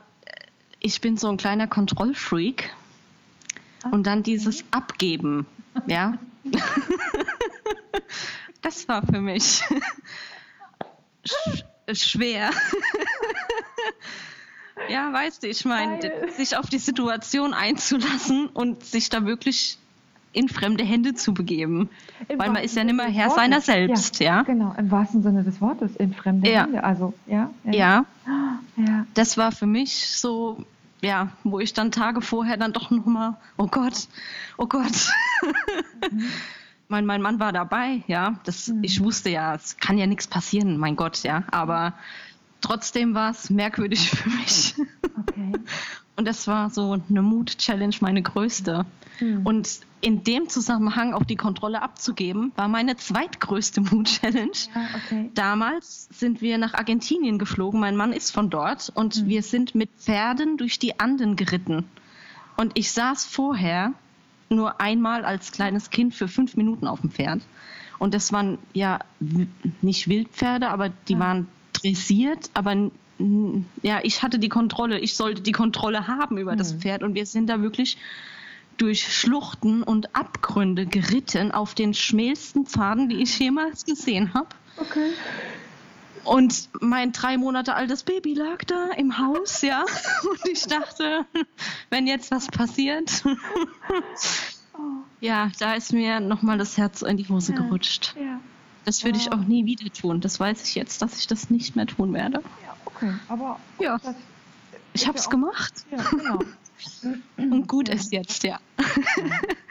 ich 0.79 1.01
bin 1.01 1.17
so 1.17 1.29
ein 1.29 1.37
kleiner 1.37 1.67
Kontrollfreak. 1.67 2.73
Und 3.91 4.07
dann 4.07 4.23
dieses 4.23 4.63
Abgeben, 4.71 5.45
ja. 5.87 6.17
das 8.61 8.87
war 8.87 9.05
für 9.05 9.19
mich 9.19 9.61
schwer. 11.91 12.51
Ja, 14.89 15.11
weißt 15.13 15.43
du, 15.43 15.47
ich 15.47 15.65
meine, 15.65 15.99
sich 16.35 16.57
auf 16.57 16.69
die 16.69 16.79
Situation 16.79 17.53
einzulassen 17.53 18.47
und 18.47 18.83
sich 18.83 19.09
da 19.09 19.25
wirklich 19.25 19.77
in 20.33 20.49
fremde 20.49 20.83
Hände 20.83 21.13
zu 21.13 21.33
begeben. 21.33 21.89
Im 22.27 22.39
Weil 22.39 22.49
man 22.49 22.63
ist 22.63 22.75
ja 22.75 22.83
nicht 22.83 22.95
mehr 22.95 23.07
Herr 23.07 23.29
seiner 23.29 23.61
selbst, 23.61 24.19
ja, 24.19 24.37
ja, 24.37 24.43
Genau, 24.43 24.73
im 24.77 24.89
wahrsten 24.91 25.21
Sinne 25.21 25.43
des 25.43 25.61
Wortes, 25.61 25.95
in 25.95 26.13
fremde 26.13 26.51
ja. 26.51 26.63
Hände. 26.63 26.83
Also, 26.83 27.13
ja, 27.27 27.51
ja. 27.65 28.05
Ja. 28.75 29.05
Das 29.13 29.37
war 29.37 29.51
für 29.51 29.67
mich 29.67 30.07
so, 30.07 30.65
ja, 31.01 31.29
wo 31.43 31.59
ich 31.59 31.73
dann 31.73 31.91
Tage 31.91 32.21
vorher 32.21 32.57
dann 32.57 32.73
doch 32.73 32.89
nochmal, 32.89 33.35
oh 33.57 33.67
Gott, 33.67 34.07
oh 34.57 34.65
Gott. 34.65 35.11
Mhm. 36.11 36.25
mein, 36.87 37.05
mein 37.05 37.21
Mann 37.21 37.39
war 37.39 37.53
dabei, 37.53 38.03
ja. 38.07 38.39
Das, 38.45 38.69
mhm. 38.69 38.83
Ich 38.83 39.03
wusste 39.03 39.29
ja, 39.29 39.53
es 39.53 39.77
kann 39.77 39.97
ja 39.97 40.07
nichts 40.07 40.27
passieren, 40.27 40.77
mein 40.77 40.95
Gott, 40.95 41.21
ja. 41.23 41.43
Aber 41.51 41.93
trotzdem 42.63 43.13
war 43.13 43.29
es 43.29 43.51
merkwürdig 43.51 44.09
für 44.09 44.29
mich. 44.29 44.75
Okay. 45.21 45.51
Und 46.15 46.25
das 46.25 46.47
war 46.47 46.69
so 46.69 46.99
eine 47.09 47.21
Mut-Challenge, 47.23 47.95
meine 48.01 48.21
größte. 48.21 48.85
Mhm. 49.19 49.45
Und 49.45 49.79
in 49.99 50.23
dem 50.23 50.47
Zusammenhang 50.47 51.13
auch 51.13 51.23
die 51.23 51.35
Kontrolle 51.35 51.81
abzugeben, 51.81 52.51
war 52.55 52.67
meine 52.67 52.95
zweitgrößte 52.97 53.81
Mut-Challenge. 53.81 54.51
Ja, 54.75 54.85
okay. 54.95 55.31
Damals 55.33 56.07
sind 56.11 56.41
wir 56.41 56.57
nach 56.57 56.75
Argentinien 56.75 57.39
geflogen. 57.39 57.79
Mein 57.79 57.95
Mann 57.95 58.13
ist 58.13 58.31
von 58.31 58.49
dort 58.49 58.91
und 58.93 59.23
mhm. 59.23 59.27
wir 59.27 59.41
sind 59.41 59.75
mit 59.75 59.89
Pferden 59.97 60.57
durch 60.57 60.77
die 60.77 60.99
Anden 60.99 61.35
geritten. 61.35 61.85
Und 62.57 62.73
ich 62.75 62.91
saß 62.91 63.25
vorher 63.25 63.93
nur 64.49 64.79
einmal 64.79 65.25
als 65.25 65.51
kleines 65.51 65.89
Kind 65.89 66.13
für 66.13 66.27
fünf 66.27 66.55
Minuten 66.55 66.85
auf 66.85 67.01
dem 67.01 67.09
Pferd. 67.09 67.41
Und 67.97 68.13
das 68.13 68.31
waren 68.31 68.59
ja 68.73 68.99
nicht 69.81 70.07
Wildpferde, 70.07 70.69
aber 70.69 70.89
die 70.89 71.13
ja. 71.13 71.19
waren 71.19 71.47
dressiert, 71.83 72.49
aber 72.53 72.89
ja, 73.81 73.99
ich 74.03 74.23
hatte 74.23 74.39
die 74.39 74.49
Kontrolle, 74.49 74.99
ich 74.99 75.15
sollte 75.15 75.41
die 75.41 75.51
Kontrolle 75.51 76.07
haben 76.07 76.37
über 76.37 76.53
mhm. 76.53 76.57
das 76.57 76.73
Pferd 76.73 77.03
und 77.03 77.13
wir 77.15 77.25
sind 77.25 77.47
da 77.47 77.61
wirklich 77.61 77.97
durch 78.77 79.15
Schluchten 79.15 79.83
und 79.83 80.15
Abgründe 80.15 80.85
geritten 80.85 81.51
auf 81.51 81.75
den 81.75 81.93
schmälsten 81.93 82.65
Pfaden, 82.65 83.07
die 83.07 83.17
ich 83.21 83.37
jemals 83.37 83.85
gesehen 83.85 84.33
habe. 84.33 84.47
Okay. 84.77 85.11
Und 86.23 86.69
mein 86.79 87.11
drei 87.11 87.37
Monate 87.37 87.75
altes 87.75 88.03
Baby 88.03 88.33
lag 88.33 88.63
da 88.65 88.91
im 88.97 89.17
Haus, 89.17 89.61
ja. 89.61 89.85
Und 90.29 90.47
ich 90.51 90.63
dachte, 90.63 91.25
wenn 91.89 92.07
jetzt 92.07 92.31
was 92.31 92.47
passiert. 92.47 93.23
Oh. 94.73 94.79
Ja, 95.19 95.51
da 95.59 95.75
ist 95.75 95.93
mir 95.93 96.19
nochmal 96.19 96.57
das 96.57 96.77
Herz 96.77 97.01
in 97.03 97.17
die 97.17 97.27
Hose 97.27 97.53
ja, 97.53 97.59
gerutscht. 97.59 98.15
Ja. 98.19 98.39
Das 98.85 99.03
würde 99.03 99.17
ich 99.17 99.31
auch 99.31 99.45
nie 99.45 99.65
wieder 99.65 99.91
tun. 99.91 100.19
Das 100.19 100.39
weiß 100.39 100.63
ich 100.63 100.75
jetzt, 100.75 101.01
dass 101.01 101.17
ich 101.17 101.27
das 101.27 101.49
nicht 101.49 101.75
mehr 101.75 101.85
tun 101.85 102.13
werde. 102.13 102.41
Ja, 102.65 102.75
okay. 102.85 103.13
Aber 103.29 103.59
ja. 103.79 103.99
ich 104.93 105.07
habe 105.07 105.17
es 105.17 105.25
ja 105.25 105.31
gemacht. 105.31 105.85
Ja, 105.91 105.97
genau. 106.09 106.39
Und 107.37 107.67
gut 107.67 107.89
ist 107.89 108.11
jetzt, 108.11 108.43
ja. 108.43 108.59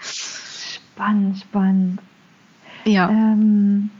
Spannend, 0.03 1.39
spannend. 1.39 2.01
Ja. 2.85 3.11
Ähm, 3.11 3.91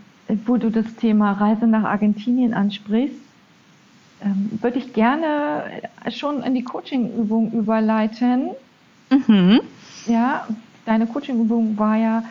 wo 0.47 0.57
du 0.57 0.71
das 0.71 0.95
Thema 0.97 1.33
Reise 1.33 1.67
nach 1.67 1.85
Argentinien 1.85 2.55
ansprichst, 2.55 3.17
ähm, 4.25 4.59
würde 4.61 4.79
ich 4.79 4.93
gerne 4.93 5.65
schon 6.11 6.43
in 6.43 6.55
die 6.55 6.63
Coaching-Übung 6.63 7.53
überleiten. 7.53 8.51
Mhm. 9.11 9.61
Ja, 10.07 10.47
deine 10.85 11.07
Coaching-Übung 11.07 11.77
war 11.79 11.97
ja 11.97 12.25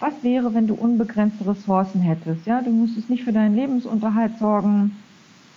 was 0.00 0.14
wäre, 0.22 0.52
wenn 0.54 0.66
du 0.66 0.74
unbegrenzte 0.74 1.46
Ressourcen 1.46 2.00
hättest? 2.00 2.46
Ja, 2.46 2.60
du 2.60 2.70
müsstest 2.70 3.08
nicht 3.08 3.24
für 3.24 3.32
deinen 3.32 3.54
Lebensunterhalt 3.54 4.38
sorgen. 4.38 4.96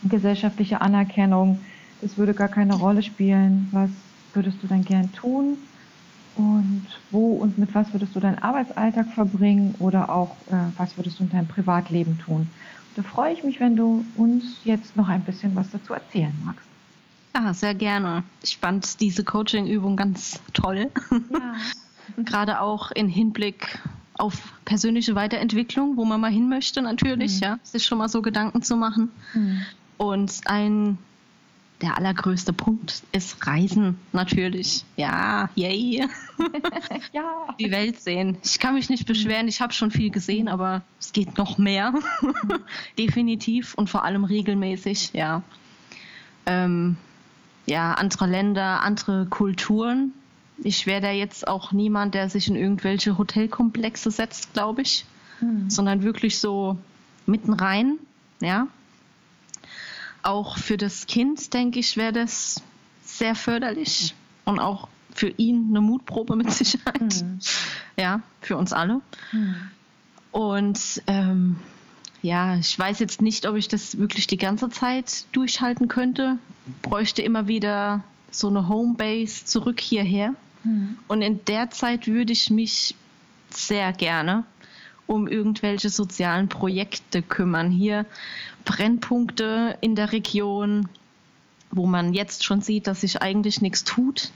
gesellschaftliche 0.04 0.80
Anerkennung, 0.80 1.60
das 2.02 2.18
würde 2.18 2.34
gar 2.34 2.48
keine 2.48 2.76
Rolle 2.76 3.04
spielen. 3.04 3.68
Was 3.72 3.90
würdest 4.34 4.64
du 4.64 4.68
dann 4.68 4.86
gern 4.86 5.12
tun? 5.12 5.58
Und 6.36 6.86
wo 7.12 7.34
und 7.34 7.58
mit 7.58 7.76
was 7.76 7.92
würdest 7.92 8.16
du 8.16 8.22
deinen 8.22 8.38
Arbeitsalltag 8.38 9.08
verbringen 9.12 9.76
oder 9.80 10.10
auch 10.10 10.38
äh, 10.50 10.56
was 10.78 10.96
würdest 10.96 11.20
du 11.20 11.24
in 11.24 11.30
deinem 11.32 11.48
Privatleben 11.48 12.18
tun? 12.20 12.48
Da 12.96 13.04
freue 13.04 13.34
ich 13.34 13.44
mich, 13.44 13.60
wenn 13.60 13.76
du 13.76 14.06
uns 14.16 14.62
jetzt 14.64 14.96
noch 14.96 15.10
ein 15.10 15.22
bisschen 15.22 15.54
was 15.56 15.70
dazu 15.72 15.94
erzählen 15.94 16.34
magst. 16.46 16.66
Ja, 17.36 17.54
sehr 17.54 17.76
gerne. 17.76 18.24
Ich 18.42 18.58
fand 18.58 19.02
diese 19.02 19.24
Coaching-Übung 19.24 19.98
ganz 19.98 20.40
toll. 20.54 20.90
Ja. 21.30 21.56
Gerade 22.24 22.62
auch 22.62 22.92
in 22.92 23.08
Hinblick 23.08 23.80
auf 24.20 24.54
persönliche 24.66 25.16
Weiterentwicklung, 25.16 25.98
wo 25.98 26.06
man 26.06 26.20
mal 26.20 26.32
hin 26.32 26.50
möchte, 26.50 26.82
natürlich, 26.82 27.36
mhm. 27.38 27.44
ja, 27.44 27.60
sich 27.64 27.86
schon 27.86 27.98
mal 27.98 28.10
so 28.10 28.22
Gedanken 28.22 28.62
zu 28.62 28.76
machen. 28.76 29.12
Mhm. 29.34 29.62
Und 29.98 30.42
ein 30.46 30.98
der 31.82 31.98
allergrößte 31.98 32.52
Punkt 32.52 33.04
ist 33.14 33.46
Reisen, 33.48 33.98
natürlich. 34.12 34.84
Ja, 34.98 35.50
yay. 35.56 36.06
ja. 37.14 37.56
Die 37.58 37.72
Welt 37.72 38.02
sehen. 38.02 38.38
Ich 38.44 38.60
kann 38.60 38.74
mich 38.74 38.90
nicht 38.90 39.06
beschweren, 39.06 39.48
ich 39.48 39.62
habe 39.62 39.72
schon 39.72 39.92
viel 39.92 40.10
gesehen, 40.10 40.50
aber 40.50 40.82
es 41.00 41.14
geht 41.14 41.38
noch 41.38 41.58
mehr. 41.58 41.94
Definitiv 42.98 43.76
und 43.76 43.90
vor 43.90 44.04
allem 44.04 44.26
regelmäßig, 44.26 45.12
ja. 45.14 45.42
Ähm, 46.46 46.98
ja, 47.66 47.94
andere 47.94 48.28
Länder, 48.28 48.82
andere 48.82 49.28
Kulturen. 49.28 50.14
Ich 50.64 50.86
wäre 50.86 51.02
da 51.02 51.12
jetzt 51.12 51.48
auch 51.48 51.72
niemand, 51.72 52.16
der 52.16 52.30
sich 52.30 52.48
in 52.48 52.56
irgendwelche 52.56 53.18
Hotelkomplexe 53.18 54.12
setzt, 54.12 54.54
glaube 54.54 54.82
ich, 54.82 55.06
mhm. 55.42 55.70
sondern 55.70 56.04
wirklich 56.04 56.40
so 56.40 56.78
mitten 57.26 57.54
rein, 57.54 57.98
ja. 58.42 58.68
Auch 60.22 60.58
für 60.58 60.78
das 60.78 61.08
Kind, 61.08 61.54
denke 61.54 61.80
ich, 61.80 61.96
wäre 61.96 62.12
das 62.12 62.62
sehr 63.04 63.36
förderlich 63.36 64.16
und 64.46 64.60
auch 64.60 64.90
für 65.14 65.30
ihn 65.30 65.68
eine 65.70 65.82
Mutprobe 65.82 66.36
mit 66.36 66.52
Sicherheit. 66.52 67.24
Mhm. 67.24 67.40
Ja, 67.98 68.22
für 68.42 68.58
uns 68.58 68.74
alle. 68.74 69.02
Mhm. 69.32 69.56
Und 70.32 71.02
ähm, 71.08 71.58
ja, 72.22 72.58
ich 72.58 72.78
weiß 72.78 73.00
jetzt 73.00 73.22
nicht, 73.22 73.48
ob 73.48 73.56
ich 73.56 73.68
das 73.68 73.98
wirklich 73.98 74.28
die 74.28 74.38
ganze 74.38 74.70
Zeit 74.70 75.26
durchhalten 75.32 75.88
könnte. 75.88 76.38
Bräuchte 76.82 77.22
immer 77.22 77.48
wieder 77.48 78.04
so 78.32 78.48
eine 78.48 78.68
Homebase 78.68 79.46
zurück 79.46 79.80
hierher. 79.80 80.36
Mhm. 80.64 80.98
Und 81.08 81.22
in 81.22 81.44
der 81.46 81.70
Zeit 81.72 82.08
würde 82.08 82.34
ich 82.34 82.50
mich 82.50 82.96
sehr 83.50 83.94
gerne 83.94 84.46
um 85.08 85.28
irgendwelche 85.28 85.90
sozialen 85.90 86.50
Projekte 86.50 87.24
kümmern. 87.24 87.72
Hier 87.72 88.06
Brennpunkte 88.64 89.76
in 89.82 89.96
der 89.96 90.12
Region, 90.12 90.88
wo 91.72 91.88
man 91.88 92.14
jetzt 92.14 92.44
schon 92.44 92.62
sieht, 92.62 92.86
dass 92.86 93.02
sich 93.02 93.20
eigentlich 93.20 93.60
nichts 93.60 93.84
tut, 93.84 94.32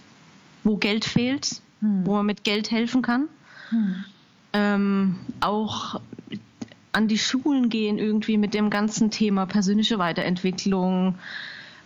wo 0.63 0.77
Geld 0.77 1.05
fehlt, 1.05 1.61
mhm. 1.79 2.07
wo 2.07 2.15
man 2.15 2.25
mit 2.25 2.43
Geld 2.43 2.71
helfen 2.71 3.03
kann. 3.03 3.27
Mhm. 3.69 4.05
Ähm, 4.53 5.15
auch 5.41 6.01
an 6.91 7.07
die 7.07 7.19
Schulen 7.19 7.69
gehen 7.69 7.99
irgendwie 7.99 8.39
mit 8.39 8.55
dem 8.55 8.71
ganzen 8.71 9.11
Thema 9.11 9.45
persönliche 9.45 9.99
Weiterentwicklung, 9.99 11.19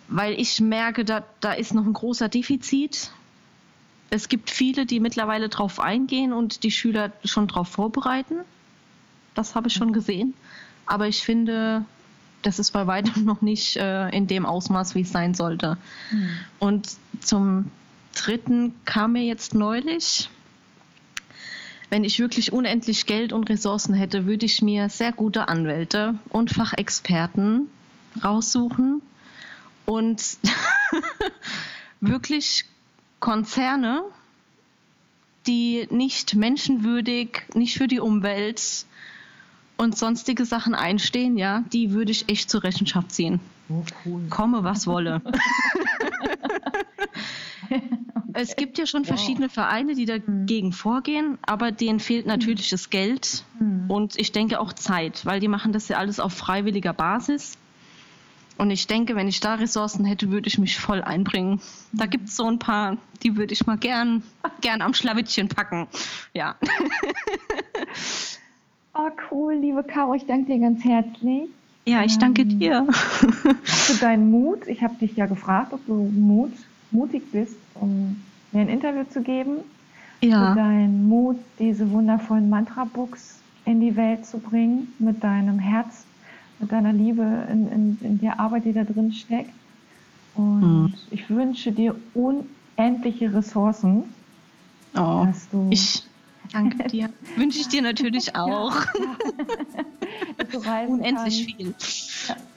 weil 0.08 0.40
ich 0.40 0.62
merke, 0.62 1.04
da, 1.04 1.26
da 1.42 1.52
ist 1.52 1.74
noch 1.74 1.86
ein 1.86 1.94
großer 1.94 2.30
Defizit. 2.30 3.12
Es 4.10 4.30
gibt 4.30 4.50
viele, 4.50 4.86
die 4.86 5.00
mittlerweile 5.00 5.50
darauf 5.50 5.80
eingehen 5.80 6.34
und 6.34 6.64
die 6.64 6.72
Schüler 6.72 7.12
schon 7.24 7.48
darauf 7.48 7.68
vorbereiten. 7.68 8.36
Das 9.36 9.56
habe 9.56 9.68
ich 9.68 9.74
schon 9.74 9.94
gesehen. 9.94 10.34
Aber 10.86 11.08
ich 11.08 11.24
finde, 11.24 11.86
das 12.42 12.60
ist 12.60 12.72
bei 12.72 12.88
weitem 12.88 13.24
noch 13.26 13.42
nicht 13.42 13.78
äh, 13.78 14.10
in 14.10 14.28
dem 14.28 14.46
Ausmaß, 14.46 14.96
wie 14.96 15.02
es 15.02 15.12
sein 15.12 15.34
sollte. 15.34 15.78
Mhm. 16.12 16.30
Und 16.60 16.90
zum 17.20 17.72
Dritten 18.16 18.74
kam 18.86 19.14
mir 19.14 19.24
jetzt 19.24 19.54
neulich, 19.54 20.30
wenn 21.90 22.04
ich 22.04 22.20
wirklich 22.20 22.52
unendlich 22.52 23.06
Geld 23.06 23.32
und 23.32 23.50
Ressourcen 23.50 23.94
hätte, 23.94 24.26
würde 24.26 24.46
ich 24.46 24.62
mir 24.62 24.90
sehr 24.90 25.12
gute 25.12 25.48
Anwälte 25.48 26.16
und 26.30 26.52
Fachexperten 26.52 27.70
raussuchen 28.24 29.02
und 29.86 30.38
wirklich 32.02 32.66
Konzerne, 33.20 34.04
die 35.48 35.88
nicht 35.90 36.36
menschenwürdig, 36.36 37.44
nicht 37.54 37.78
für 37.78 37.88
die 37.88 38.00
Umwelt 38.00 38.86
und 39.78 39.98
sonstige 39.98 40.46
Sachen 40.46 40.76
einstehen, 40.76 41.38
ja, 41.38 41.64
die 41.72 41.92
würde 41.92 42.12
ich 42.12 42.30
echt 42.30 42.50
zur 42.50 42.64
Rechenschaft 42.64 43.12
ziehen. 43.12 43.40
Oh, 43.70 43.84
cool. 44.06 44.22
Komme, 44.30 44.64
was 44.64 44.88
wolle. 44.88 45.22
es 48.34 48.56
gibt 48.56 48.78
ja 48.78 48.86
schon 48.86 49.02
wow. 49.02 49.08
verschiedene 49.08 49.50
Vereine, 49.50 49.96
die 49.96 50.06
dagegen 50.06 50.68
mhm. 50.68 50.74
vorgehen, 50.74 51.38
aber 51.46 51.72
denen 51.72 52.00
fehlt 52.00 52.26
mhm. 52.26 52.32
natürlich 52.32 52.70
das 52.70 52.90
Geld 52.90 53.44
mhm. 53.60 53.90
und 53.90 54.20
ich 54.20 54.32
denke 54.32 54.60
auch 54.60 54.74
Zeit, 54.74 55.26
weil 55.26 55.40
die 55.40 55.48
machen 55.48 55.74
das 55.74 55.88
ja 55.88 55.98
alles 55.98 56.20
auf 56.20 56.34
freiwilliger 56.34 56.94
Basis. 56.94 57.58
Und 58.58 58.72
ich 58.72 58.88
denke, 58.88 59.16
wenn 59.16 59.28
ich 59.28 59.40
da 59.40 59.56
Ressourcen 59.56 60.06
hätte, 60.06 60.32
würde 60.32 60.48
ich 60.48 60.58
mich 60.58 60.80
voll 60.80 61.02
einbringen. 61.02 61.62
Da 61.92 62.06
gibt 62.06 62.30
es 62.30 62.36
so 62.36 62.46
ein 62.46 62.60
paar, 62.60 62.98
die 63.24 63.36
würde 63.36 63.54
ich 63.54 63.66
mal 63.68 63.78
gern, 63.78 64.24
gern 64.62 64.82
am 64.82 64.94
Schlawittchen 64.94 65.48
packen. 65.48 65.88
Ja. 66.34 66.56
Oh, 69.00 69.12
cool, 69.30 69.54
liebe 69.54 69.84
Caro, 69.84 70.16
ich 70.16 70.26
danke 70.26 70.54
dir 70.54 70.60
ganz 70.60 70.84
herzlich. 70.84 71.50
Ja, 71.86 72.04
ich 72.04 72.18
danke 72.18 72.42
ähm, 72.42 72.60
dir. 72.60 72.88
Für 73.64 73.94
deinen 74.00 74.32
Mut. 74.32 74.68
Ich 74.68 74.82
habe 74.82 74.96
dich 74.96 75.16
ja 75.16 75.28
gefragt, 75.28 75.72
ob 75.72 75.86
du 75.86 75.94
Mut, 75.94 76.52
mutig 76.90 77.32
bist, 77.32 77.56
um 77.76 78.20
mir 78.52 78.62
ein 78.62 78.70
Interview 78.70 79.04
zu 79.04 79.22
geben. 79.22 79.58
Ja. 80.22 80.50
Für 80.50 80.60
deinen 80.60 81.08
Mut, 81.08 81.38
diese 81.60 81.92
wundervollen 81.92 82.50
Mantra-Books 82.50 83.40
in 83.66 83.82
die 83.82 83.96
Welt 83.96 84.26
zu 84.26 84.40
bringen, 84.40 84.94
mit 84.98 85.24
deinem 85.24 85.60
Herz, 85.60 86.06
mit 86.60 86.72
deiner 86.72 86.94
Liebe 86.94 87.48
in, 87.52 87.72
in, 87.72 87.98
in 88.02 88.20
der 88.20 88.40
Arbeit, 88.40 88.66
die 88.66 88.74
da 88.74 88.84
drin 88.84 89.12
steckt. 89.12 89.52
Und 90.36 90.62
mhm. 90.62 90.94
ich 91.12 91.30
wünsche 91.30 91.72
dir 91.72 91.96
unendliche 92.14 93.34
Ressourcen, 93.34 94.04
oh, 94.96 95.26
dass 95.26 95.50
du 95.50 95.68
ich 95.72 96.04
Danke 96.52 96.84
dir. 96.90 97.10
Wünsche 97.36 97.60
ich 97.60 97.68
dir 97.68 97.82
natürlich 97.82 98.36
auch. 98.36 98.74
Ja, 98.74 100.40
Unendlich 100.88 101.14
kannst, 101.14 101.44
viel. 101.44 101.76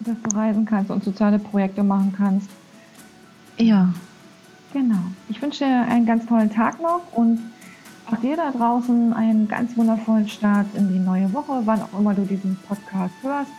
dass 0.01 0.17
du 0.23 0.37
reisen 0.37 0.65
kannst 0.65 0.91
und 0.91 1.05
soziale 1.05 1.39
Projekte 1.39 1.83
machen 1.83 2.15
kannst. 2.17 2.49
Ja. 3.59 3.93
Genau. 4.73 5.03
Ich 5.29 5.43
wünsche 5.43 5.65
dir 5.65 5.83
einen 5.89 6.07
ganz 6.07 6.27
tollen 6.27 6.51
Tag 6.51 6.81
noch 6.81 7.03
und 7.13 7.41
auch 8.07 8.17
dir 8.19 8.37
da 8.37 8.53
draußen 8.53 9.13
einen 9.13 9.49
ganz 9.49 9.77
wundervollen 9.77 10.29
Start 10.29 10.67
in 10.75 10.93
die 10.93 10.99
neue 10.99 11.33
Woche, 11.33 11.63
wann 11.65 11.83
auch 11.83 11.99
immer 11.99 12.15
du 12.15 12.23
diesen 12.23 12.57
Podcast 12.69 13.15
hörst. 13.23 13.51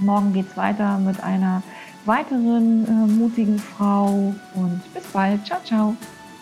Morgen 0.00 0.32
geht 0.32 0.50
es 0.50 0.56
weiter 0.56 0.98
mit 0.98 1.22
einer 1.22 1.62
weiteren 2.04 2.86
äh, 2.86 3.12
mutigen 3.12 3.58
Frau 3.58 4.34
und 4.54 4.94
bis 4.94 5.04
bald. 5.12 5.44
Ciao, 5.46 5.60
ciao. 5.64 5.96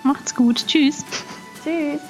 Macht's 0.05 0.35
gut. 0.35 0.67
Tschüss. 0.67 1.05
Tschüss. 1.63 2.01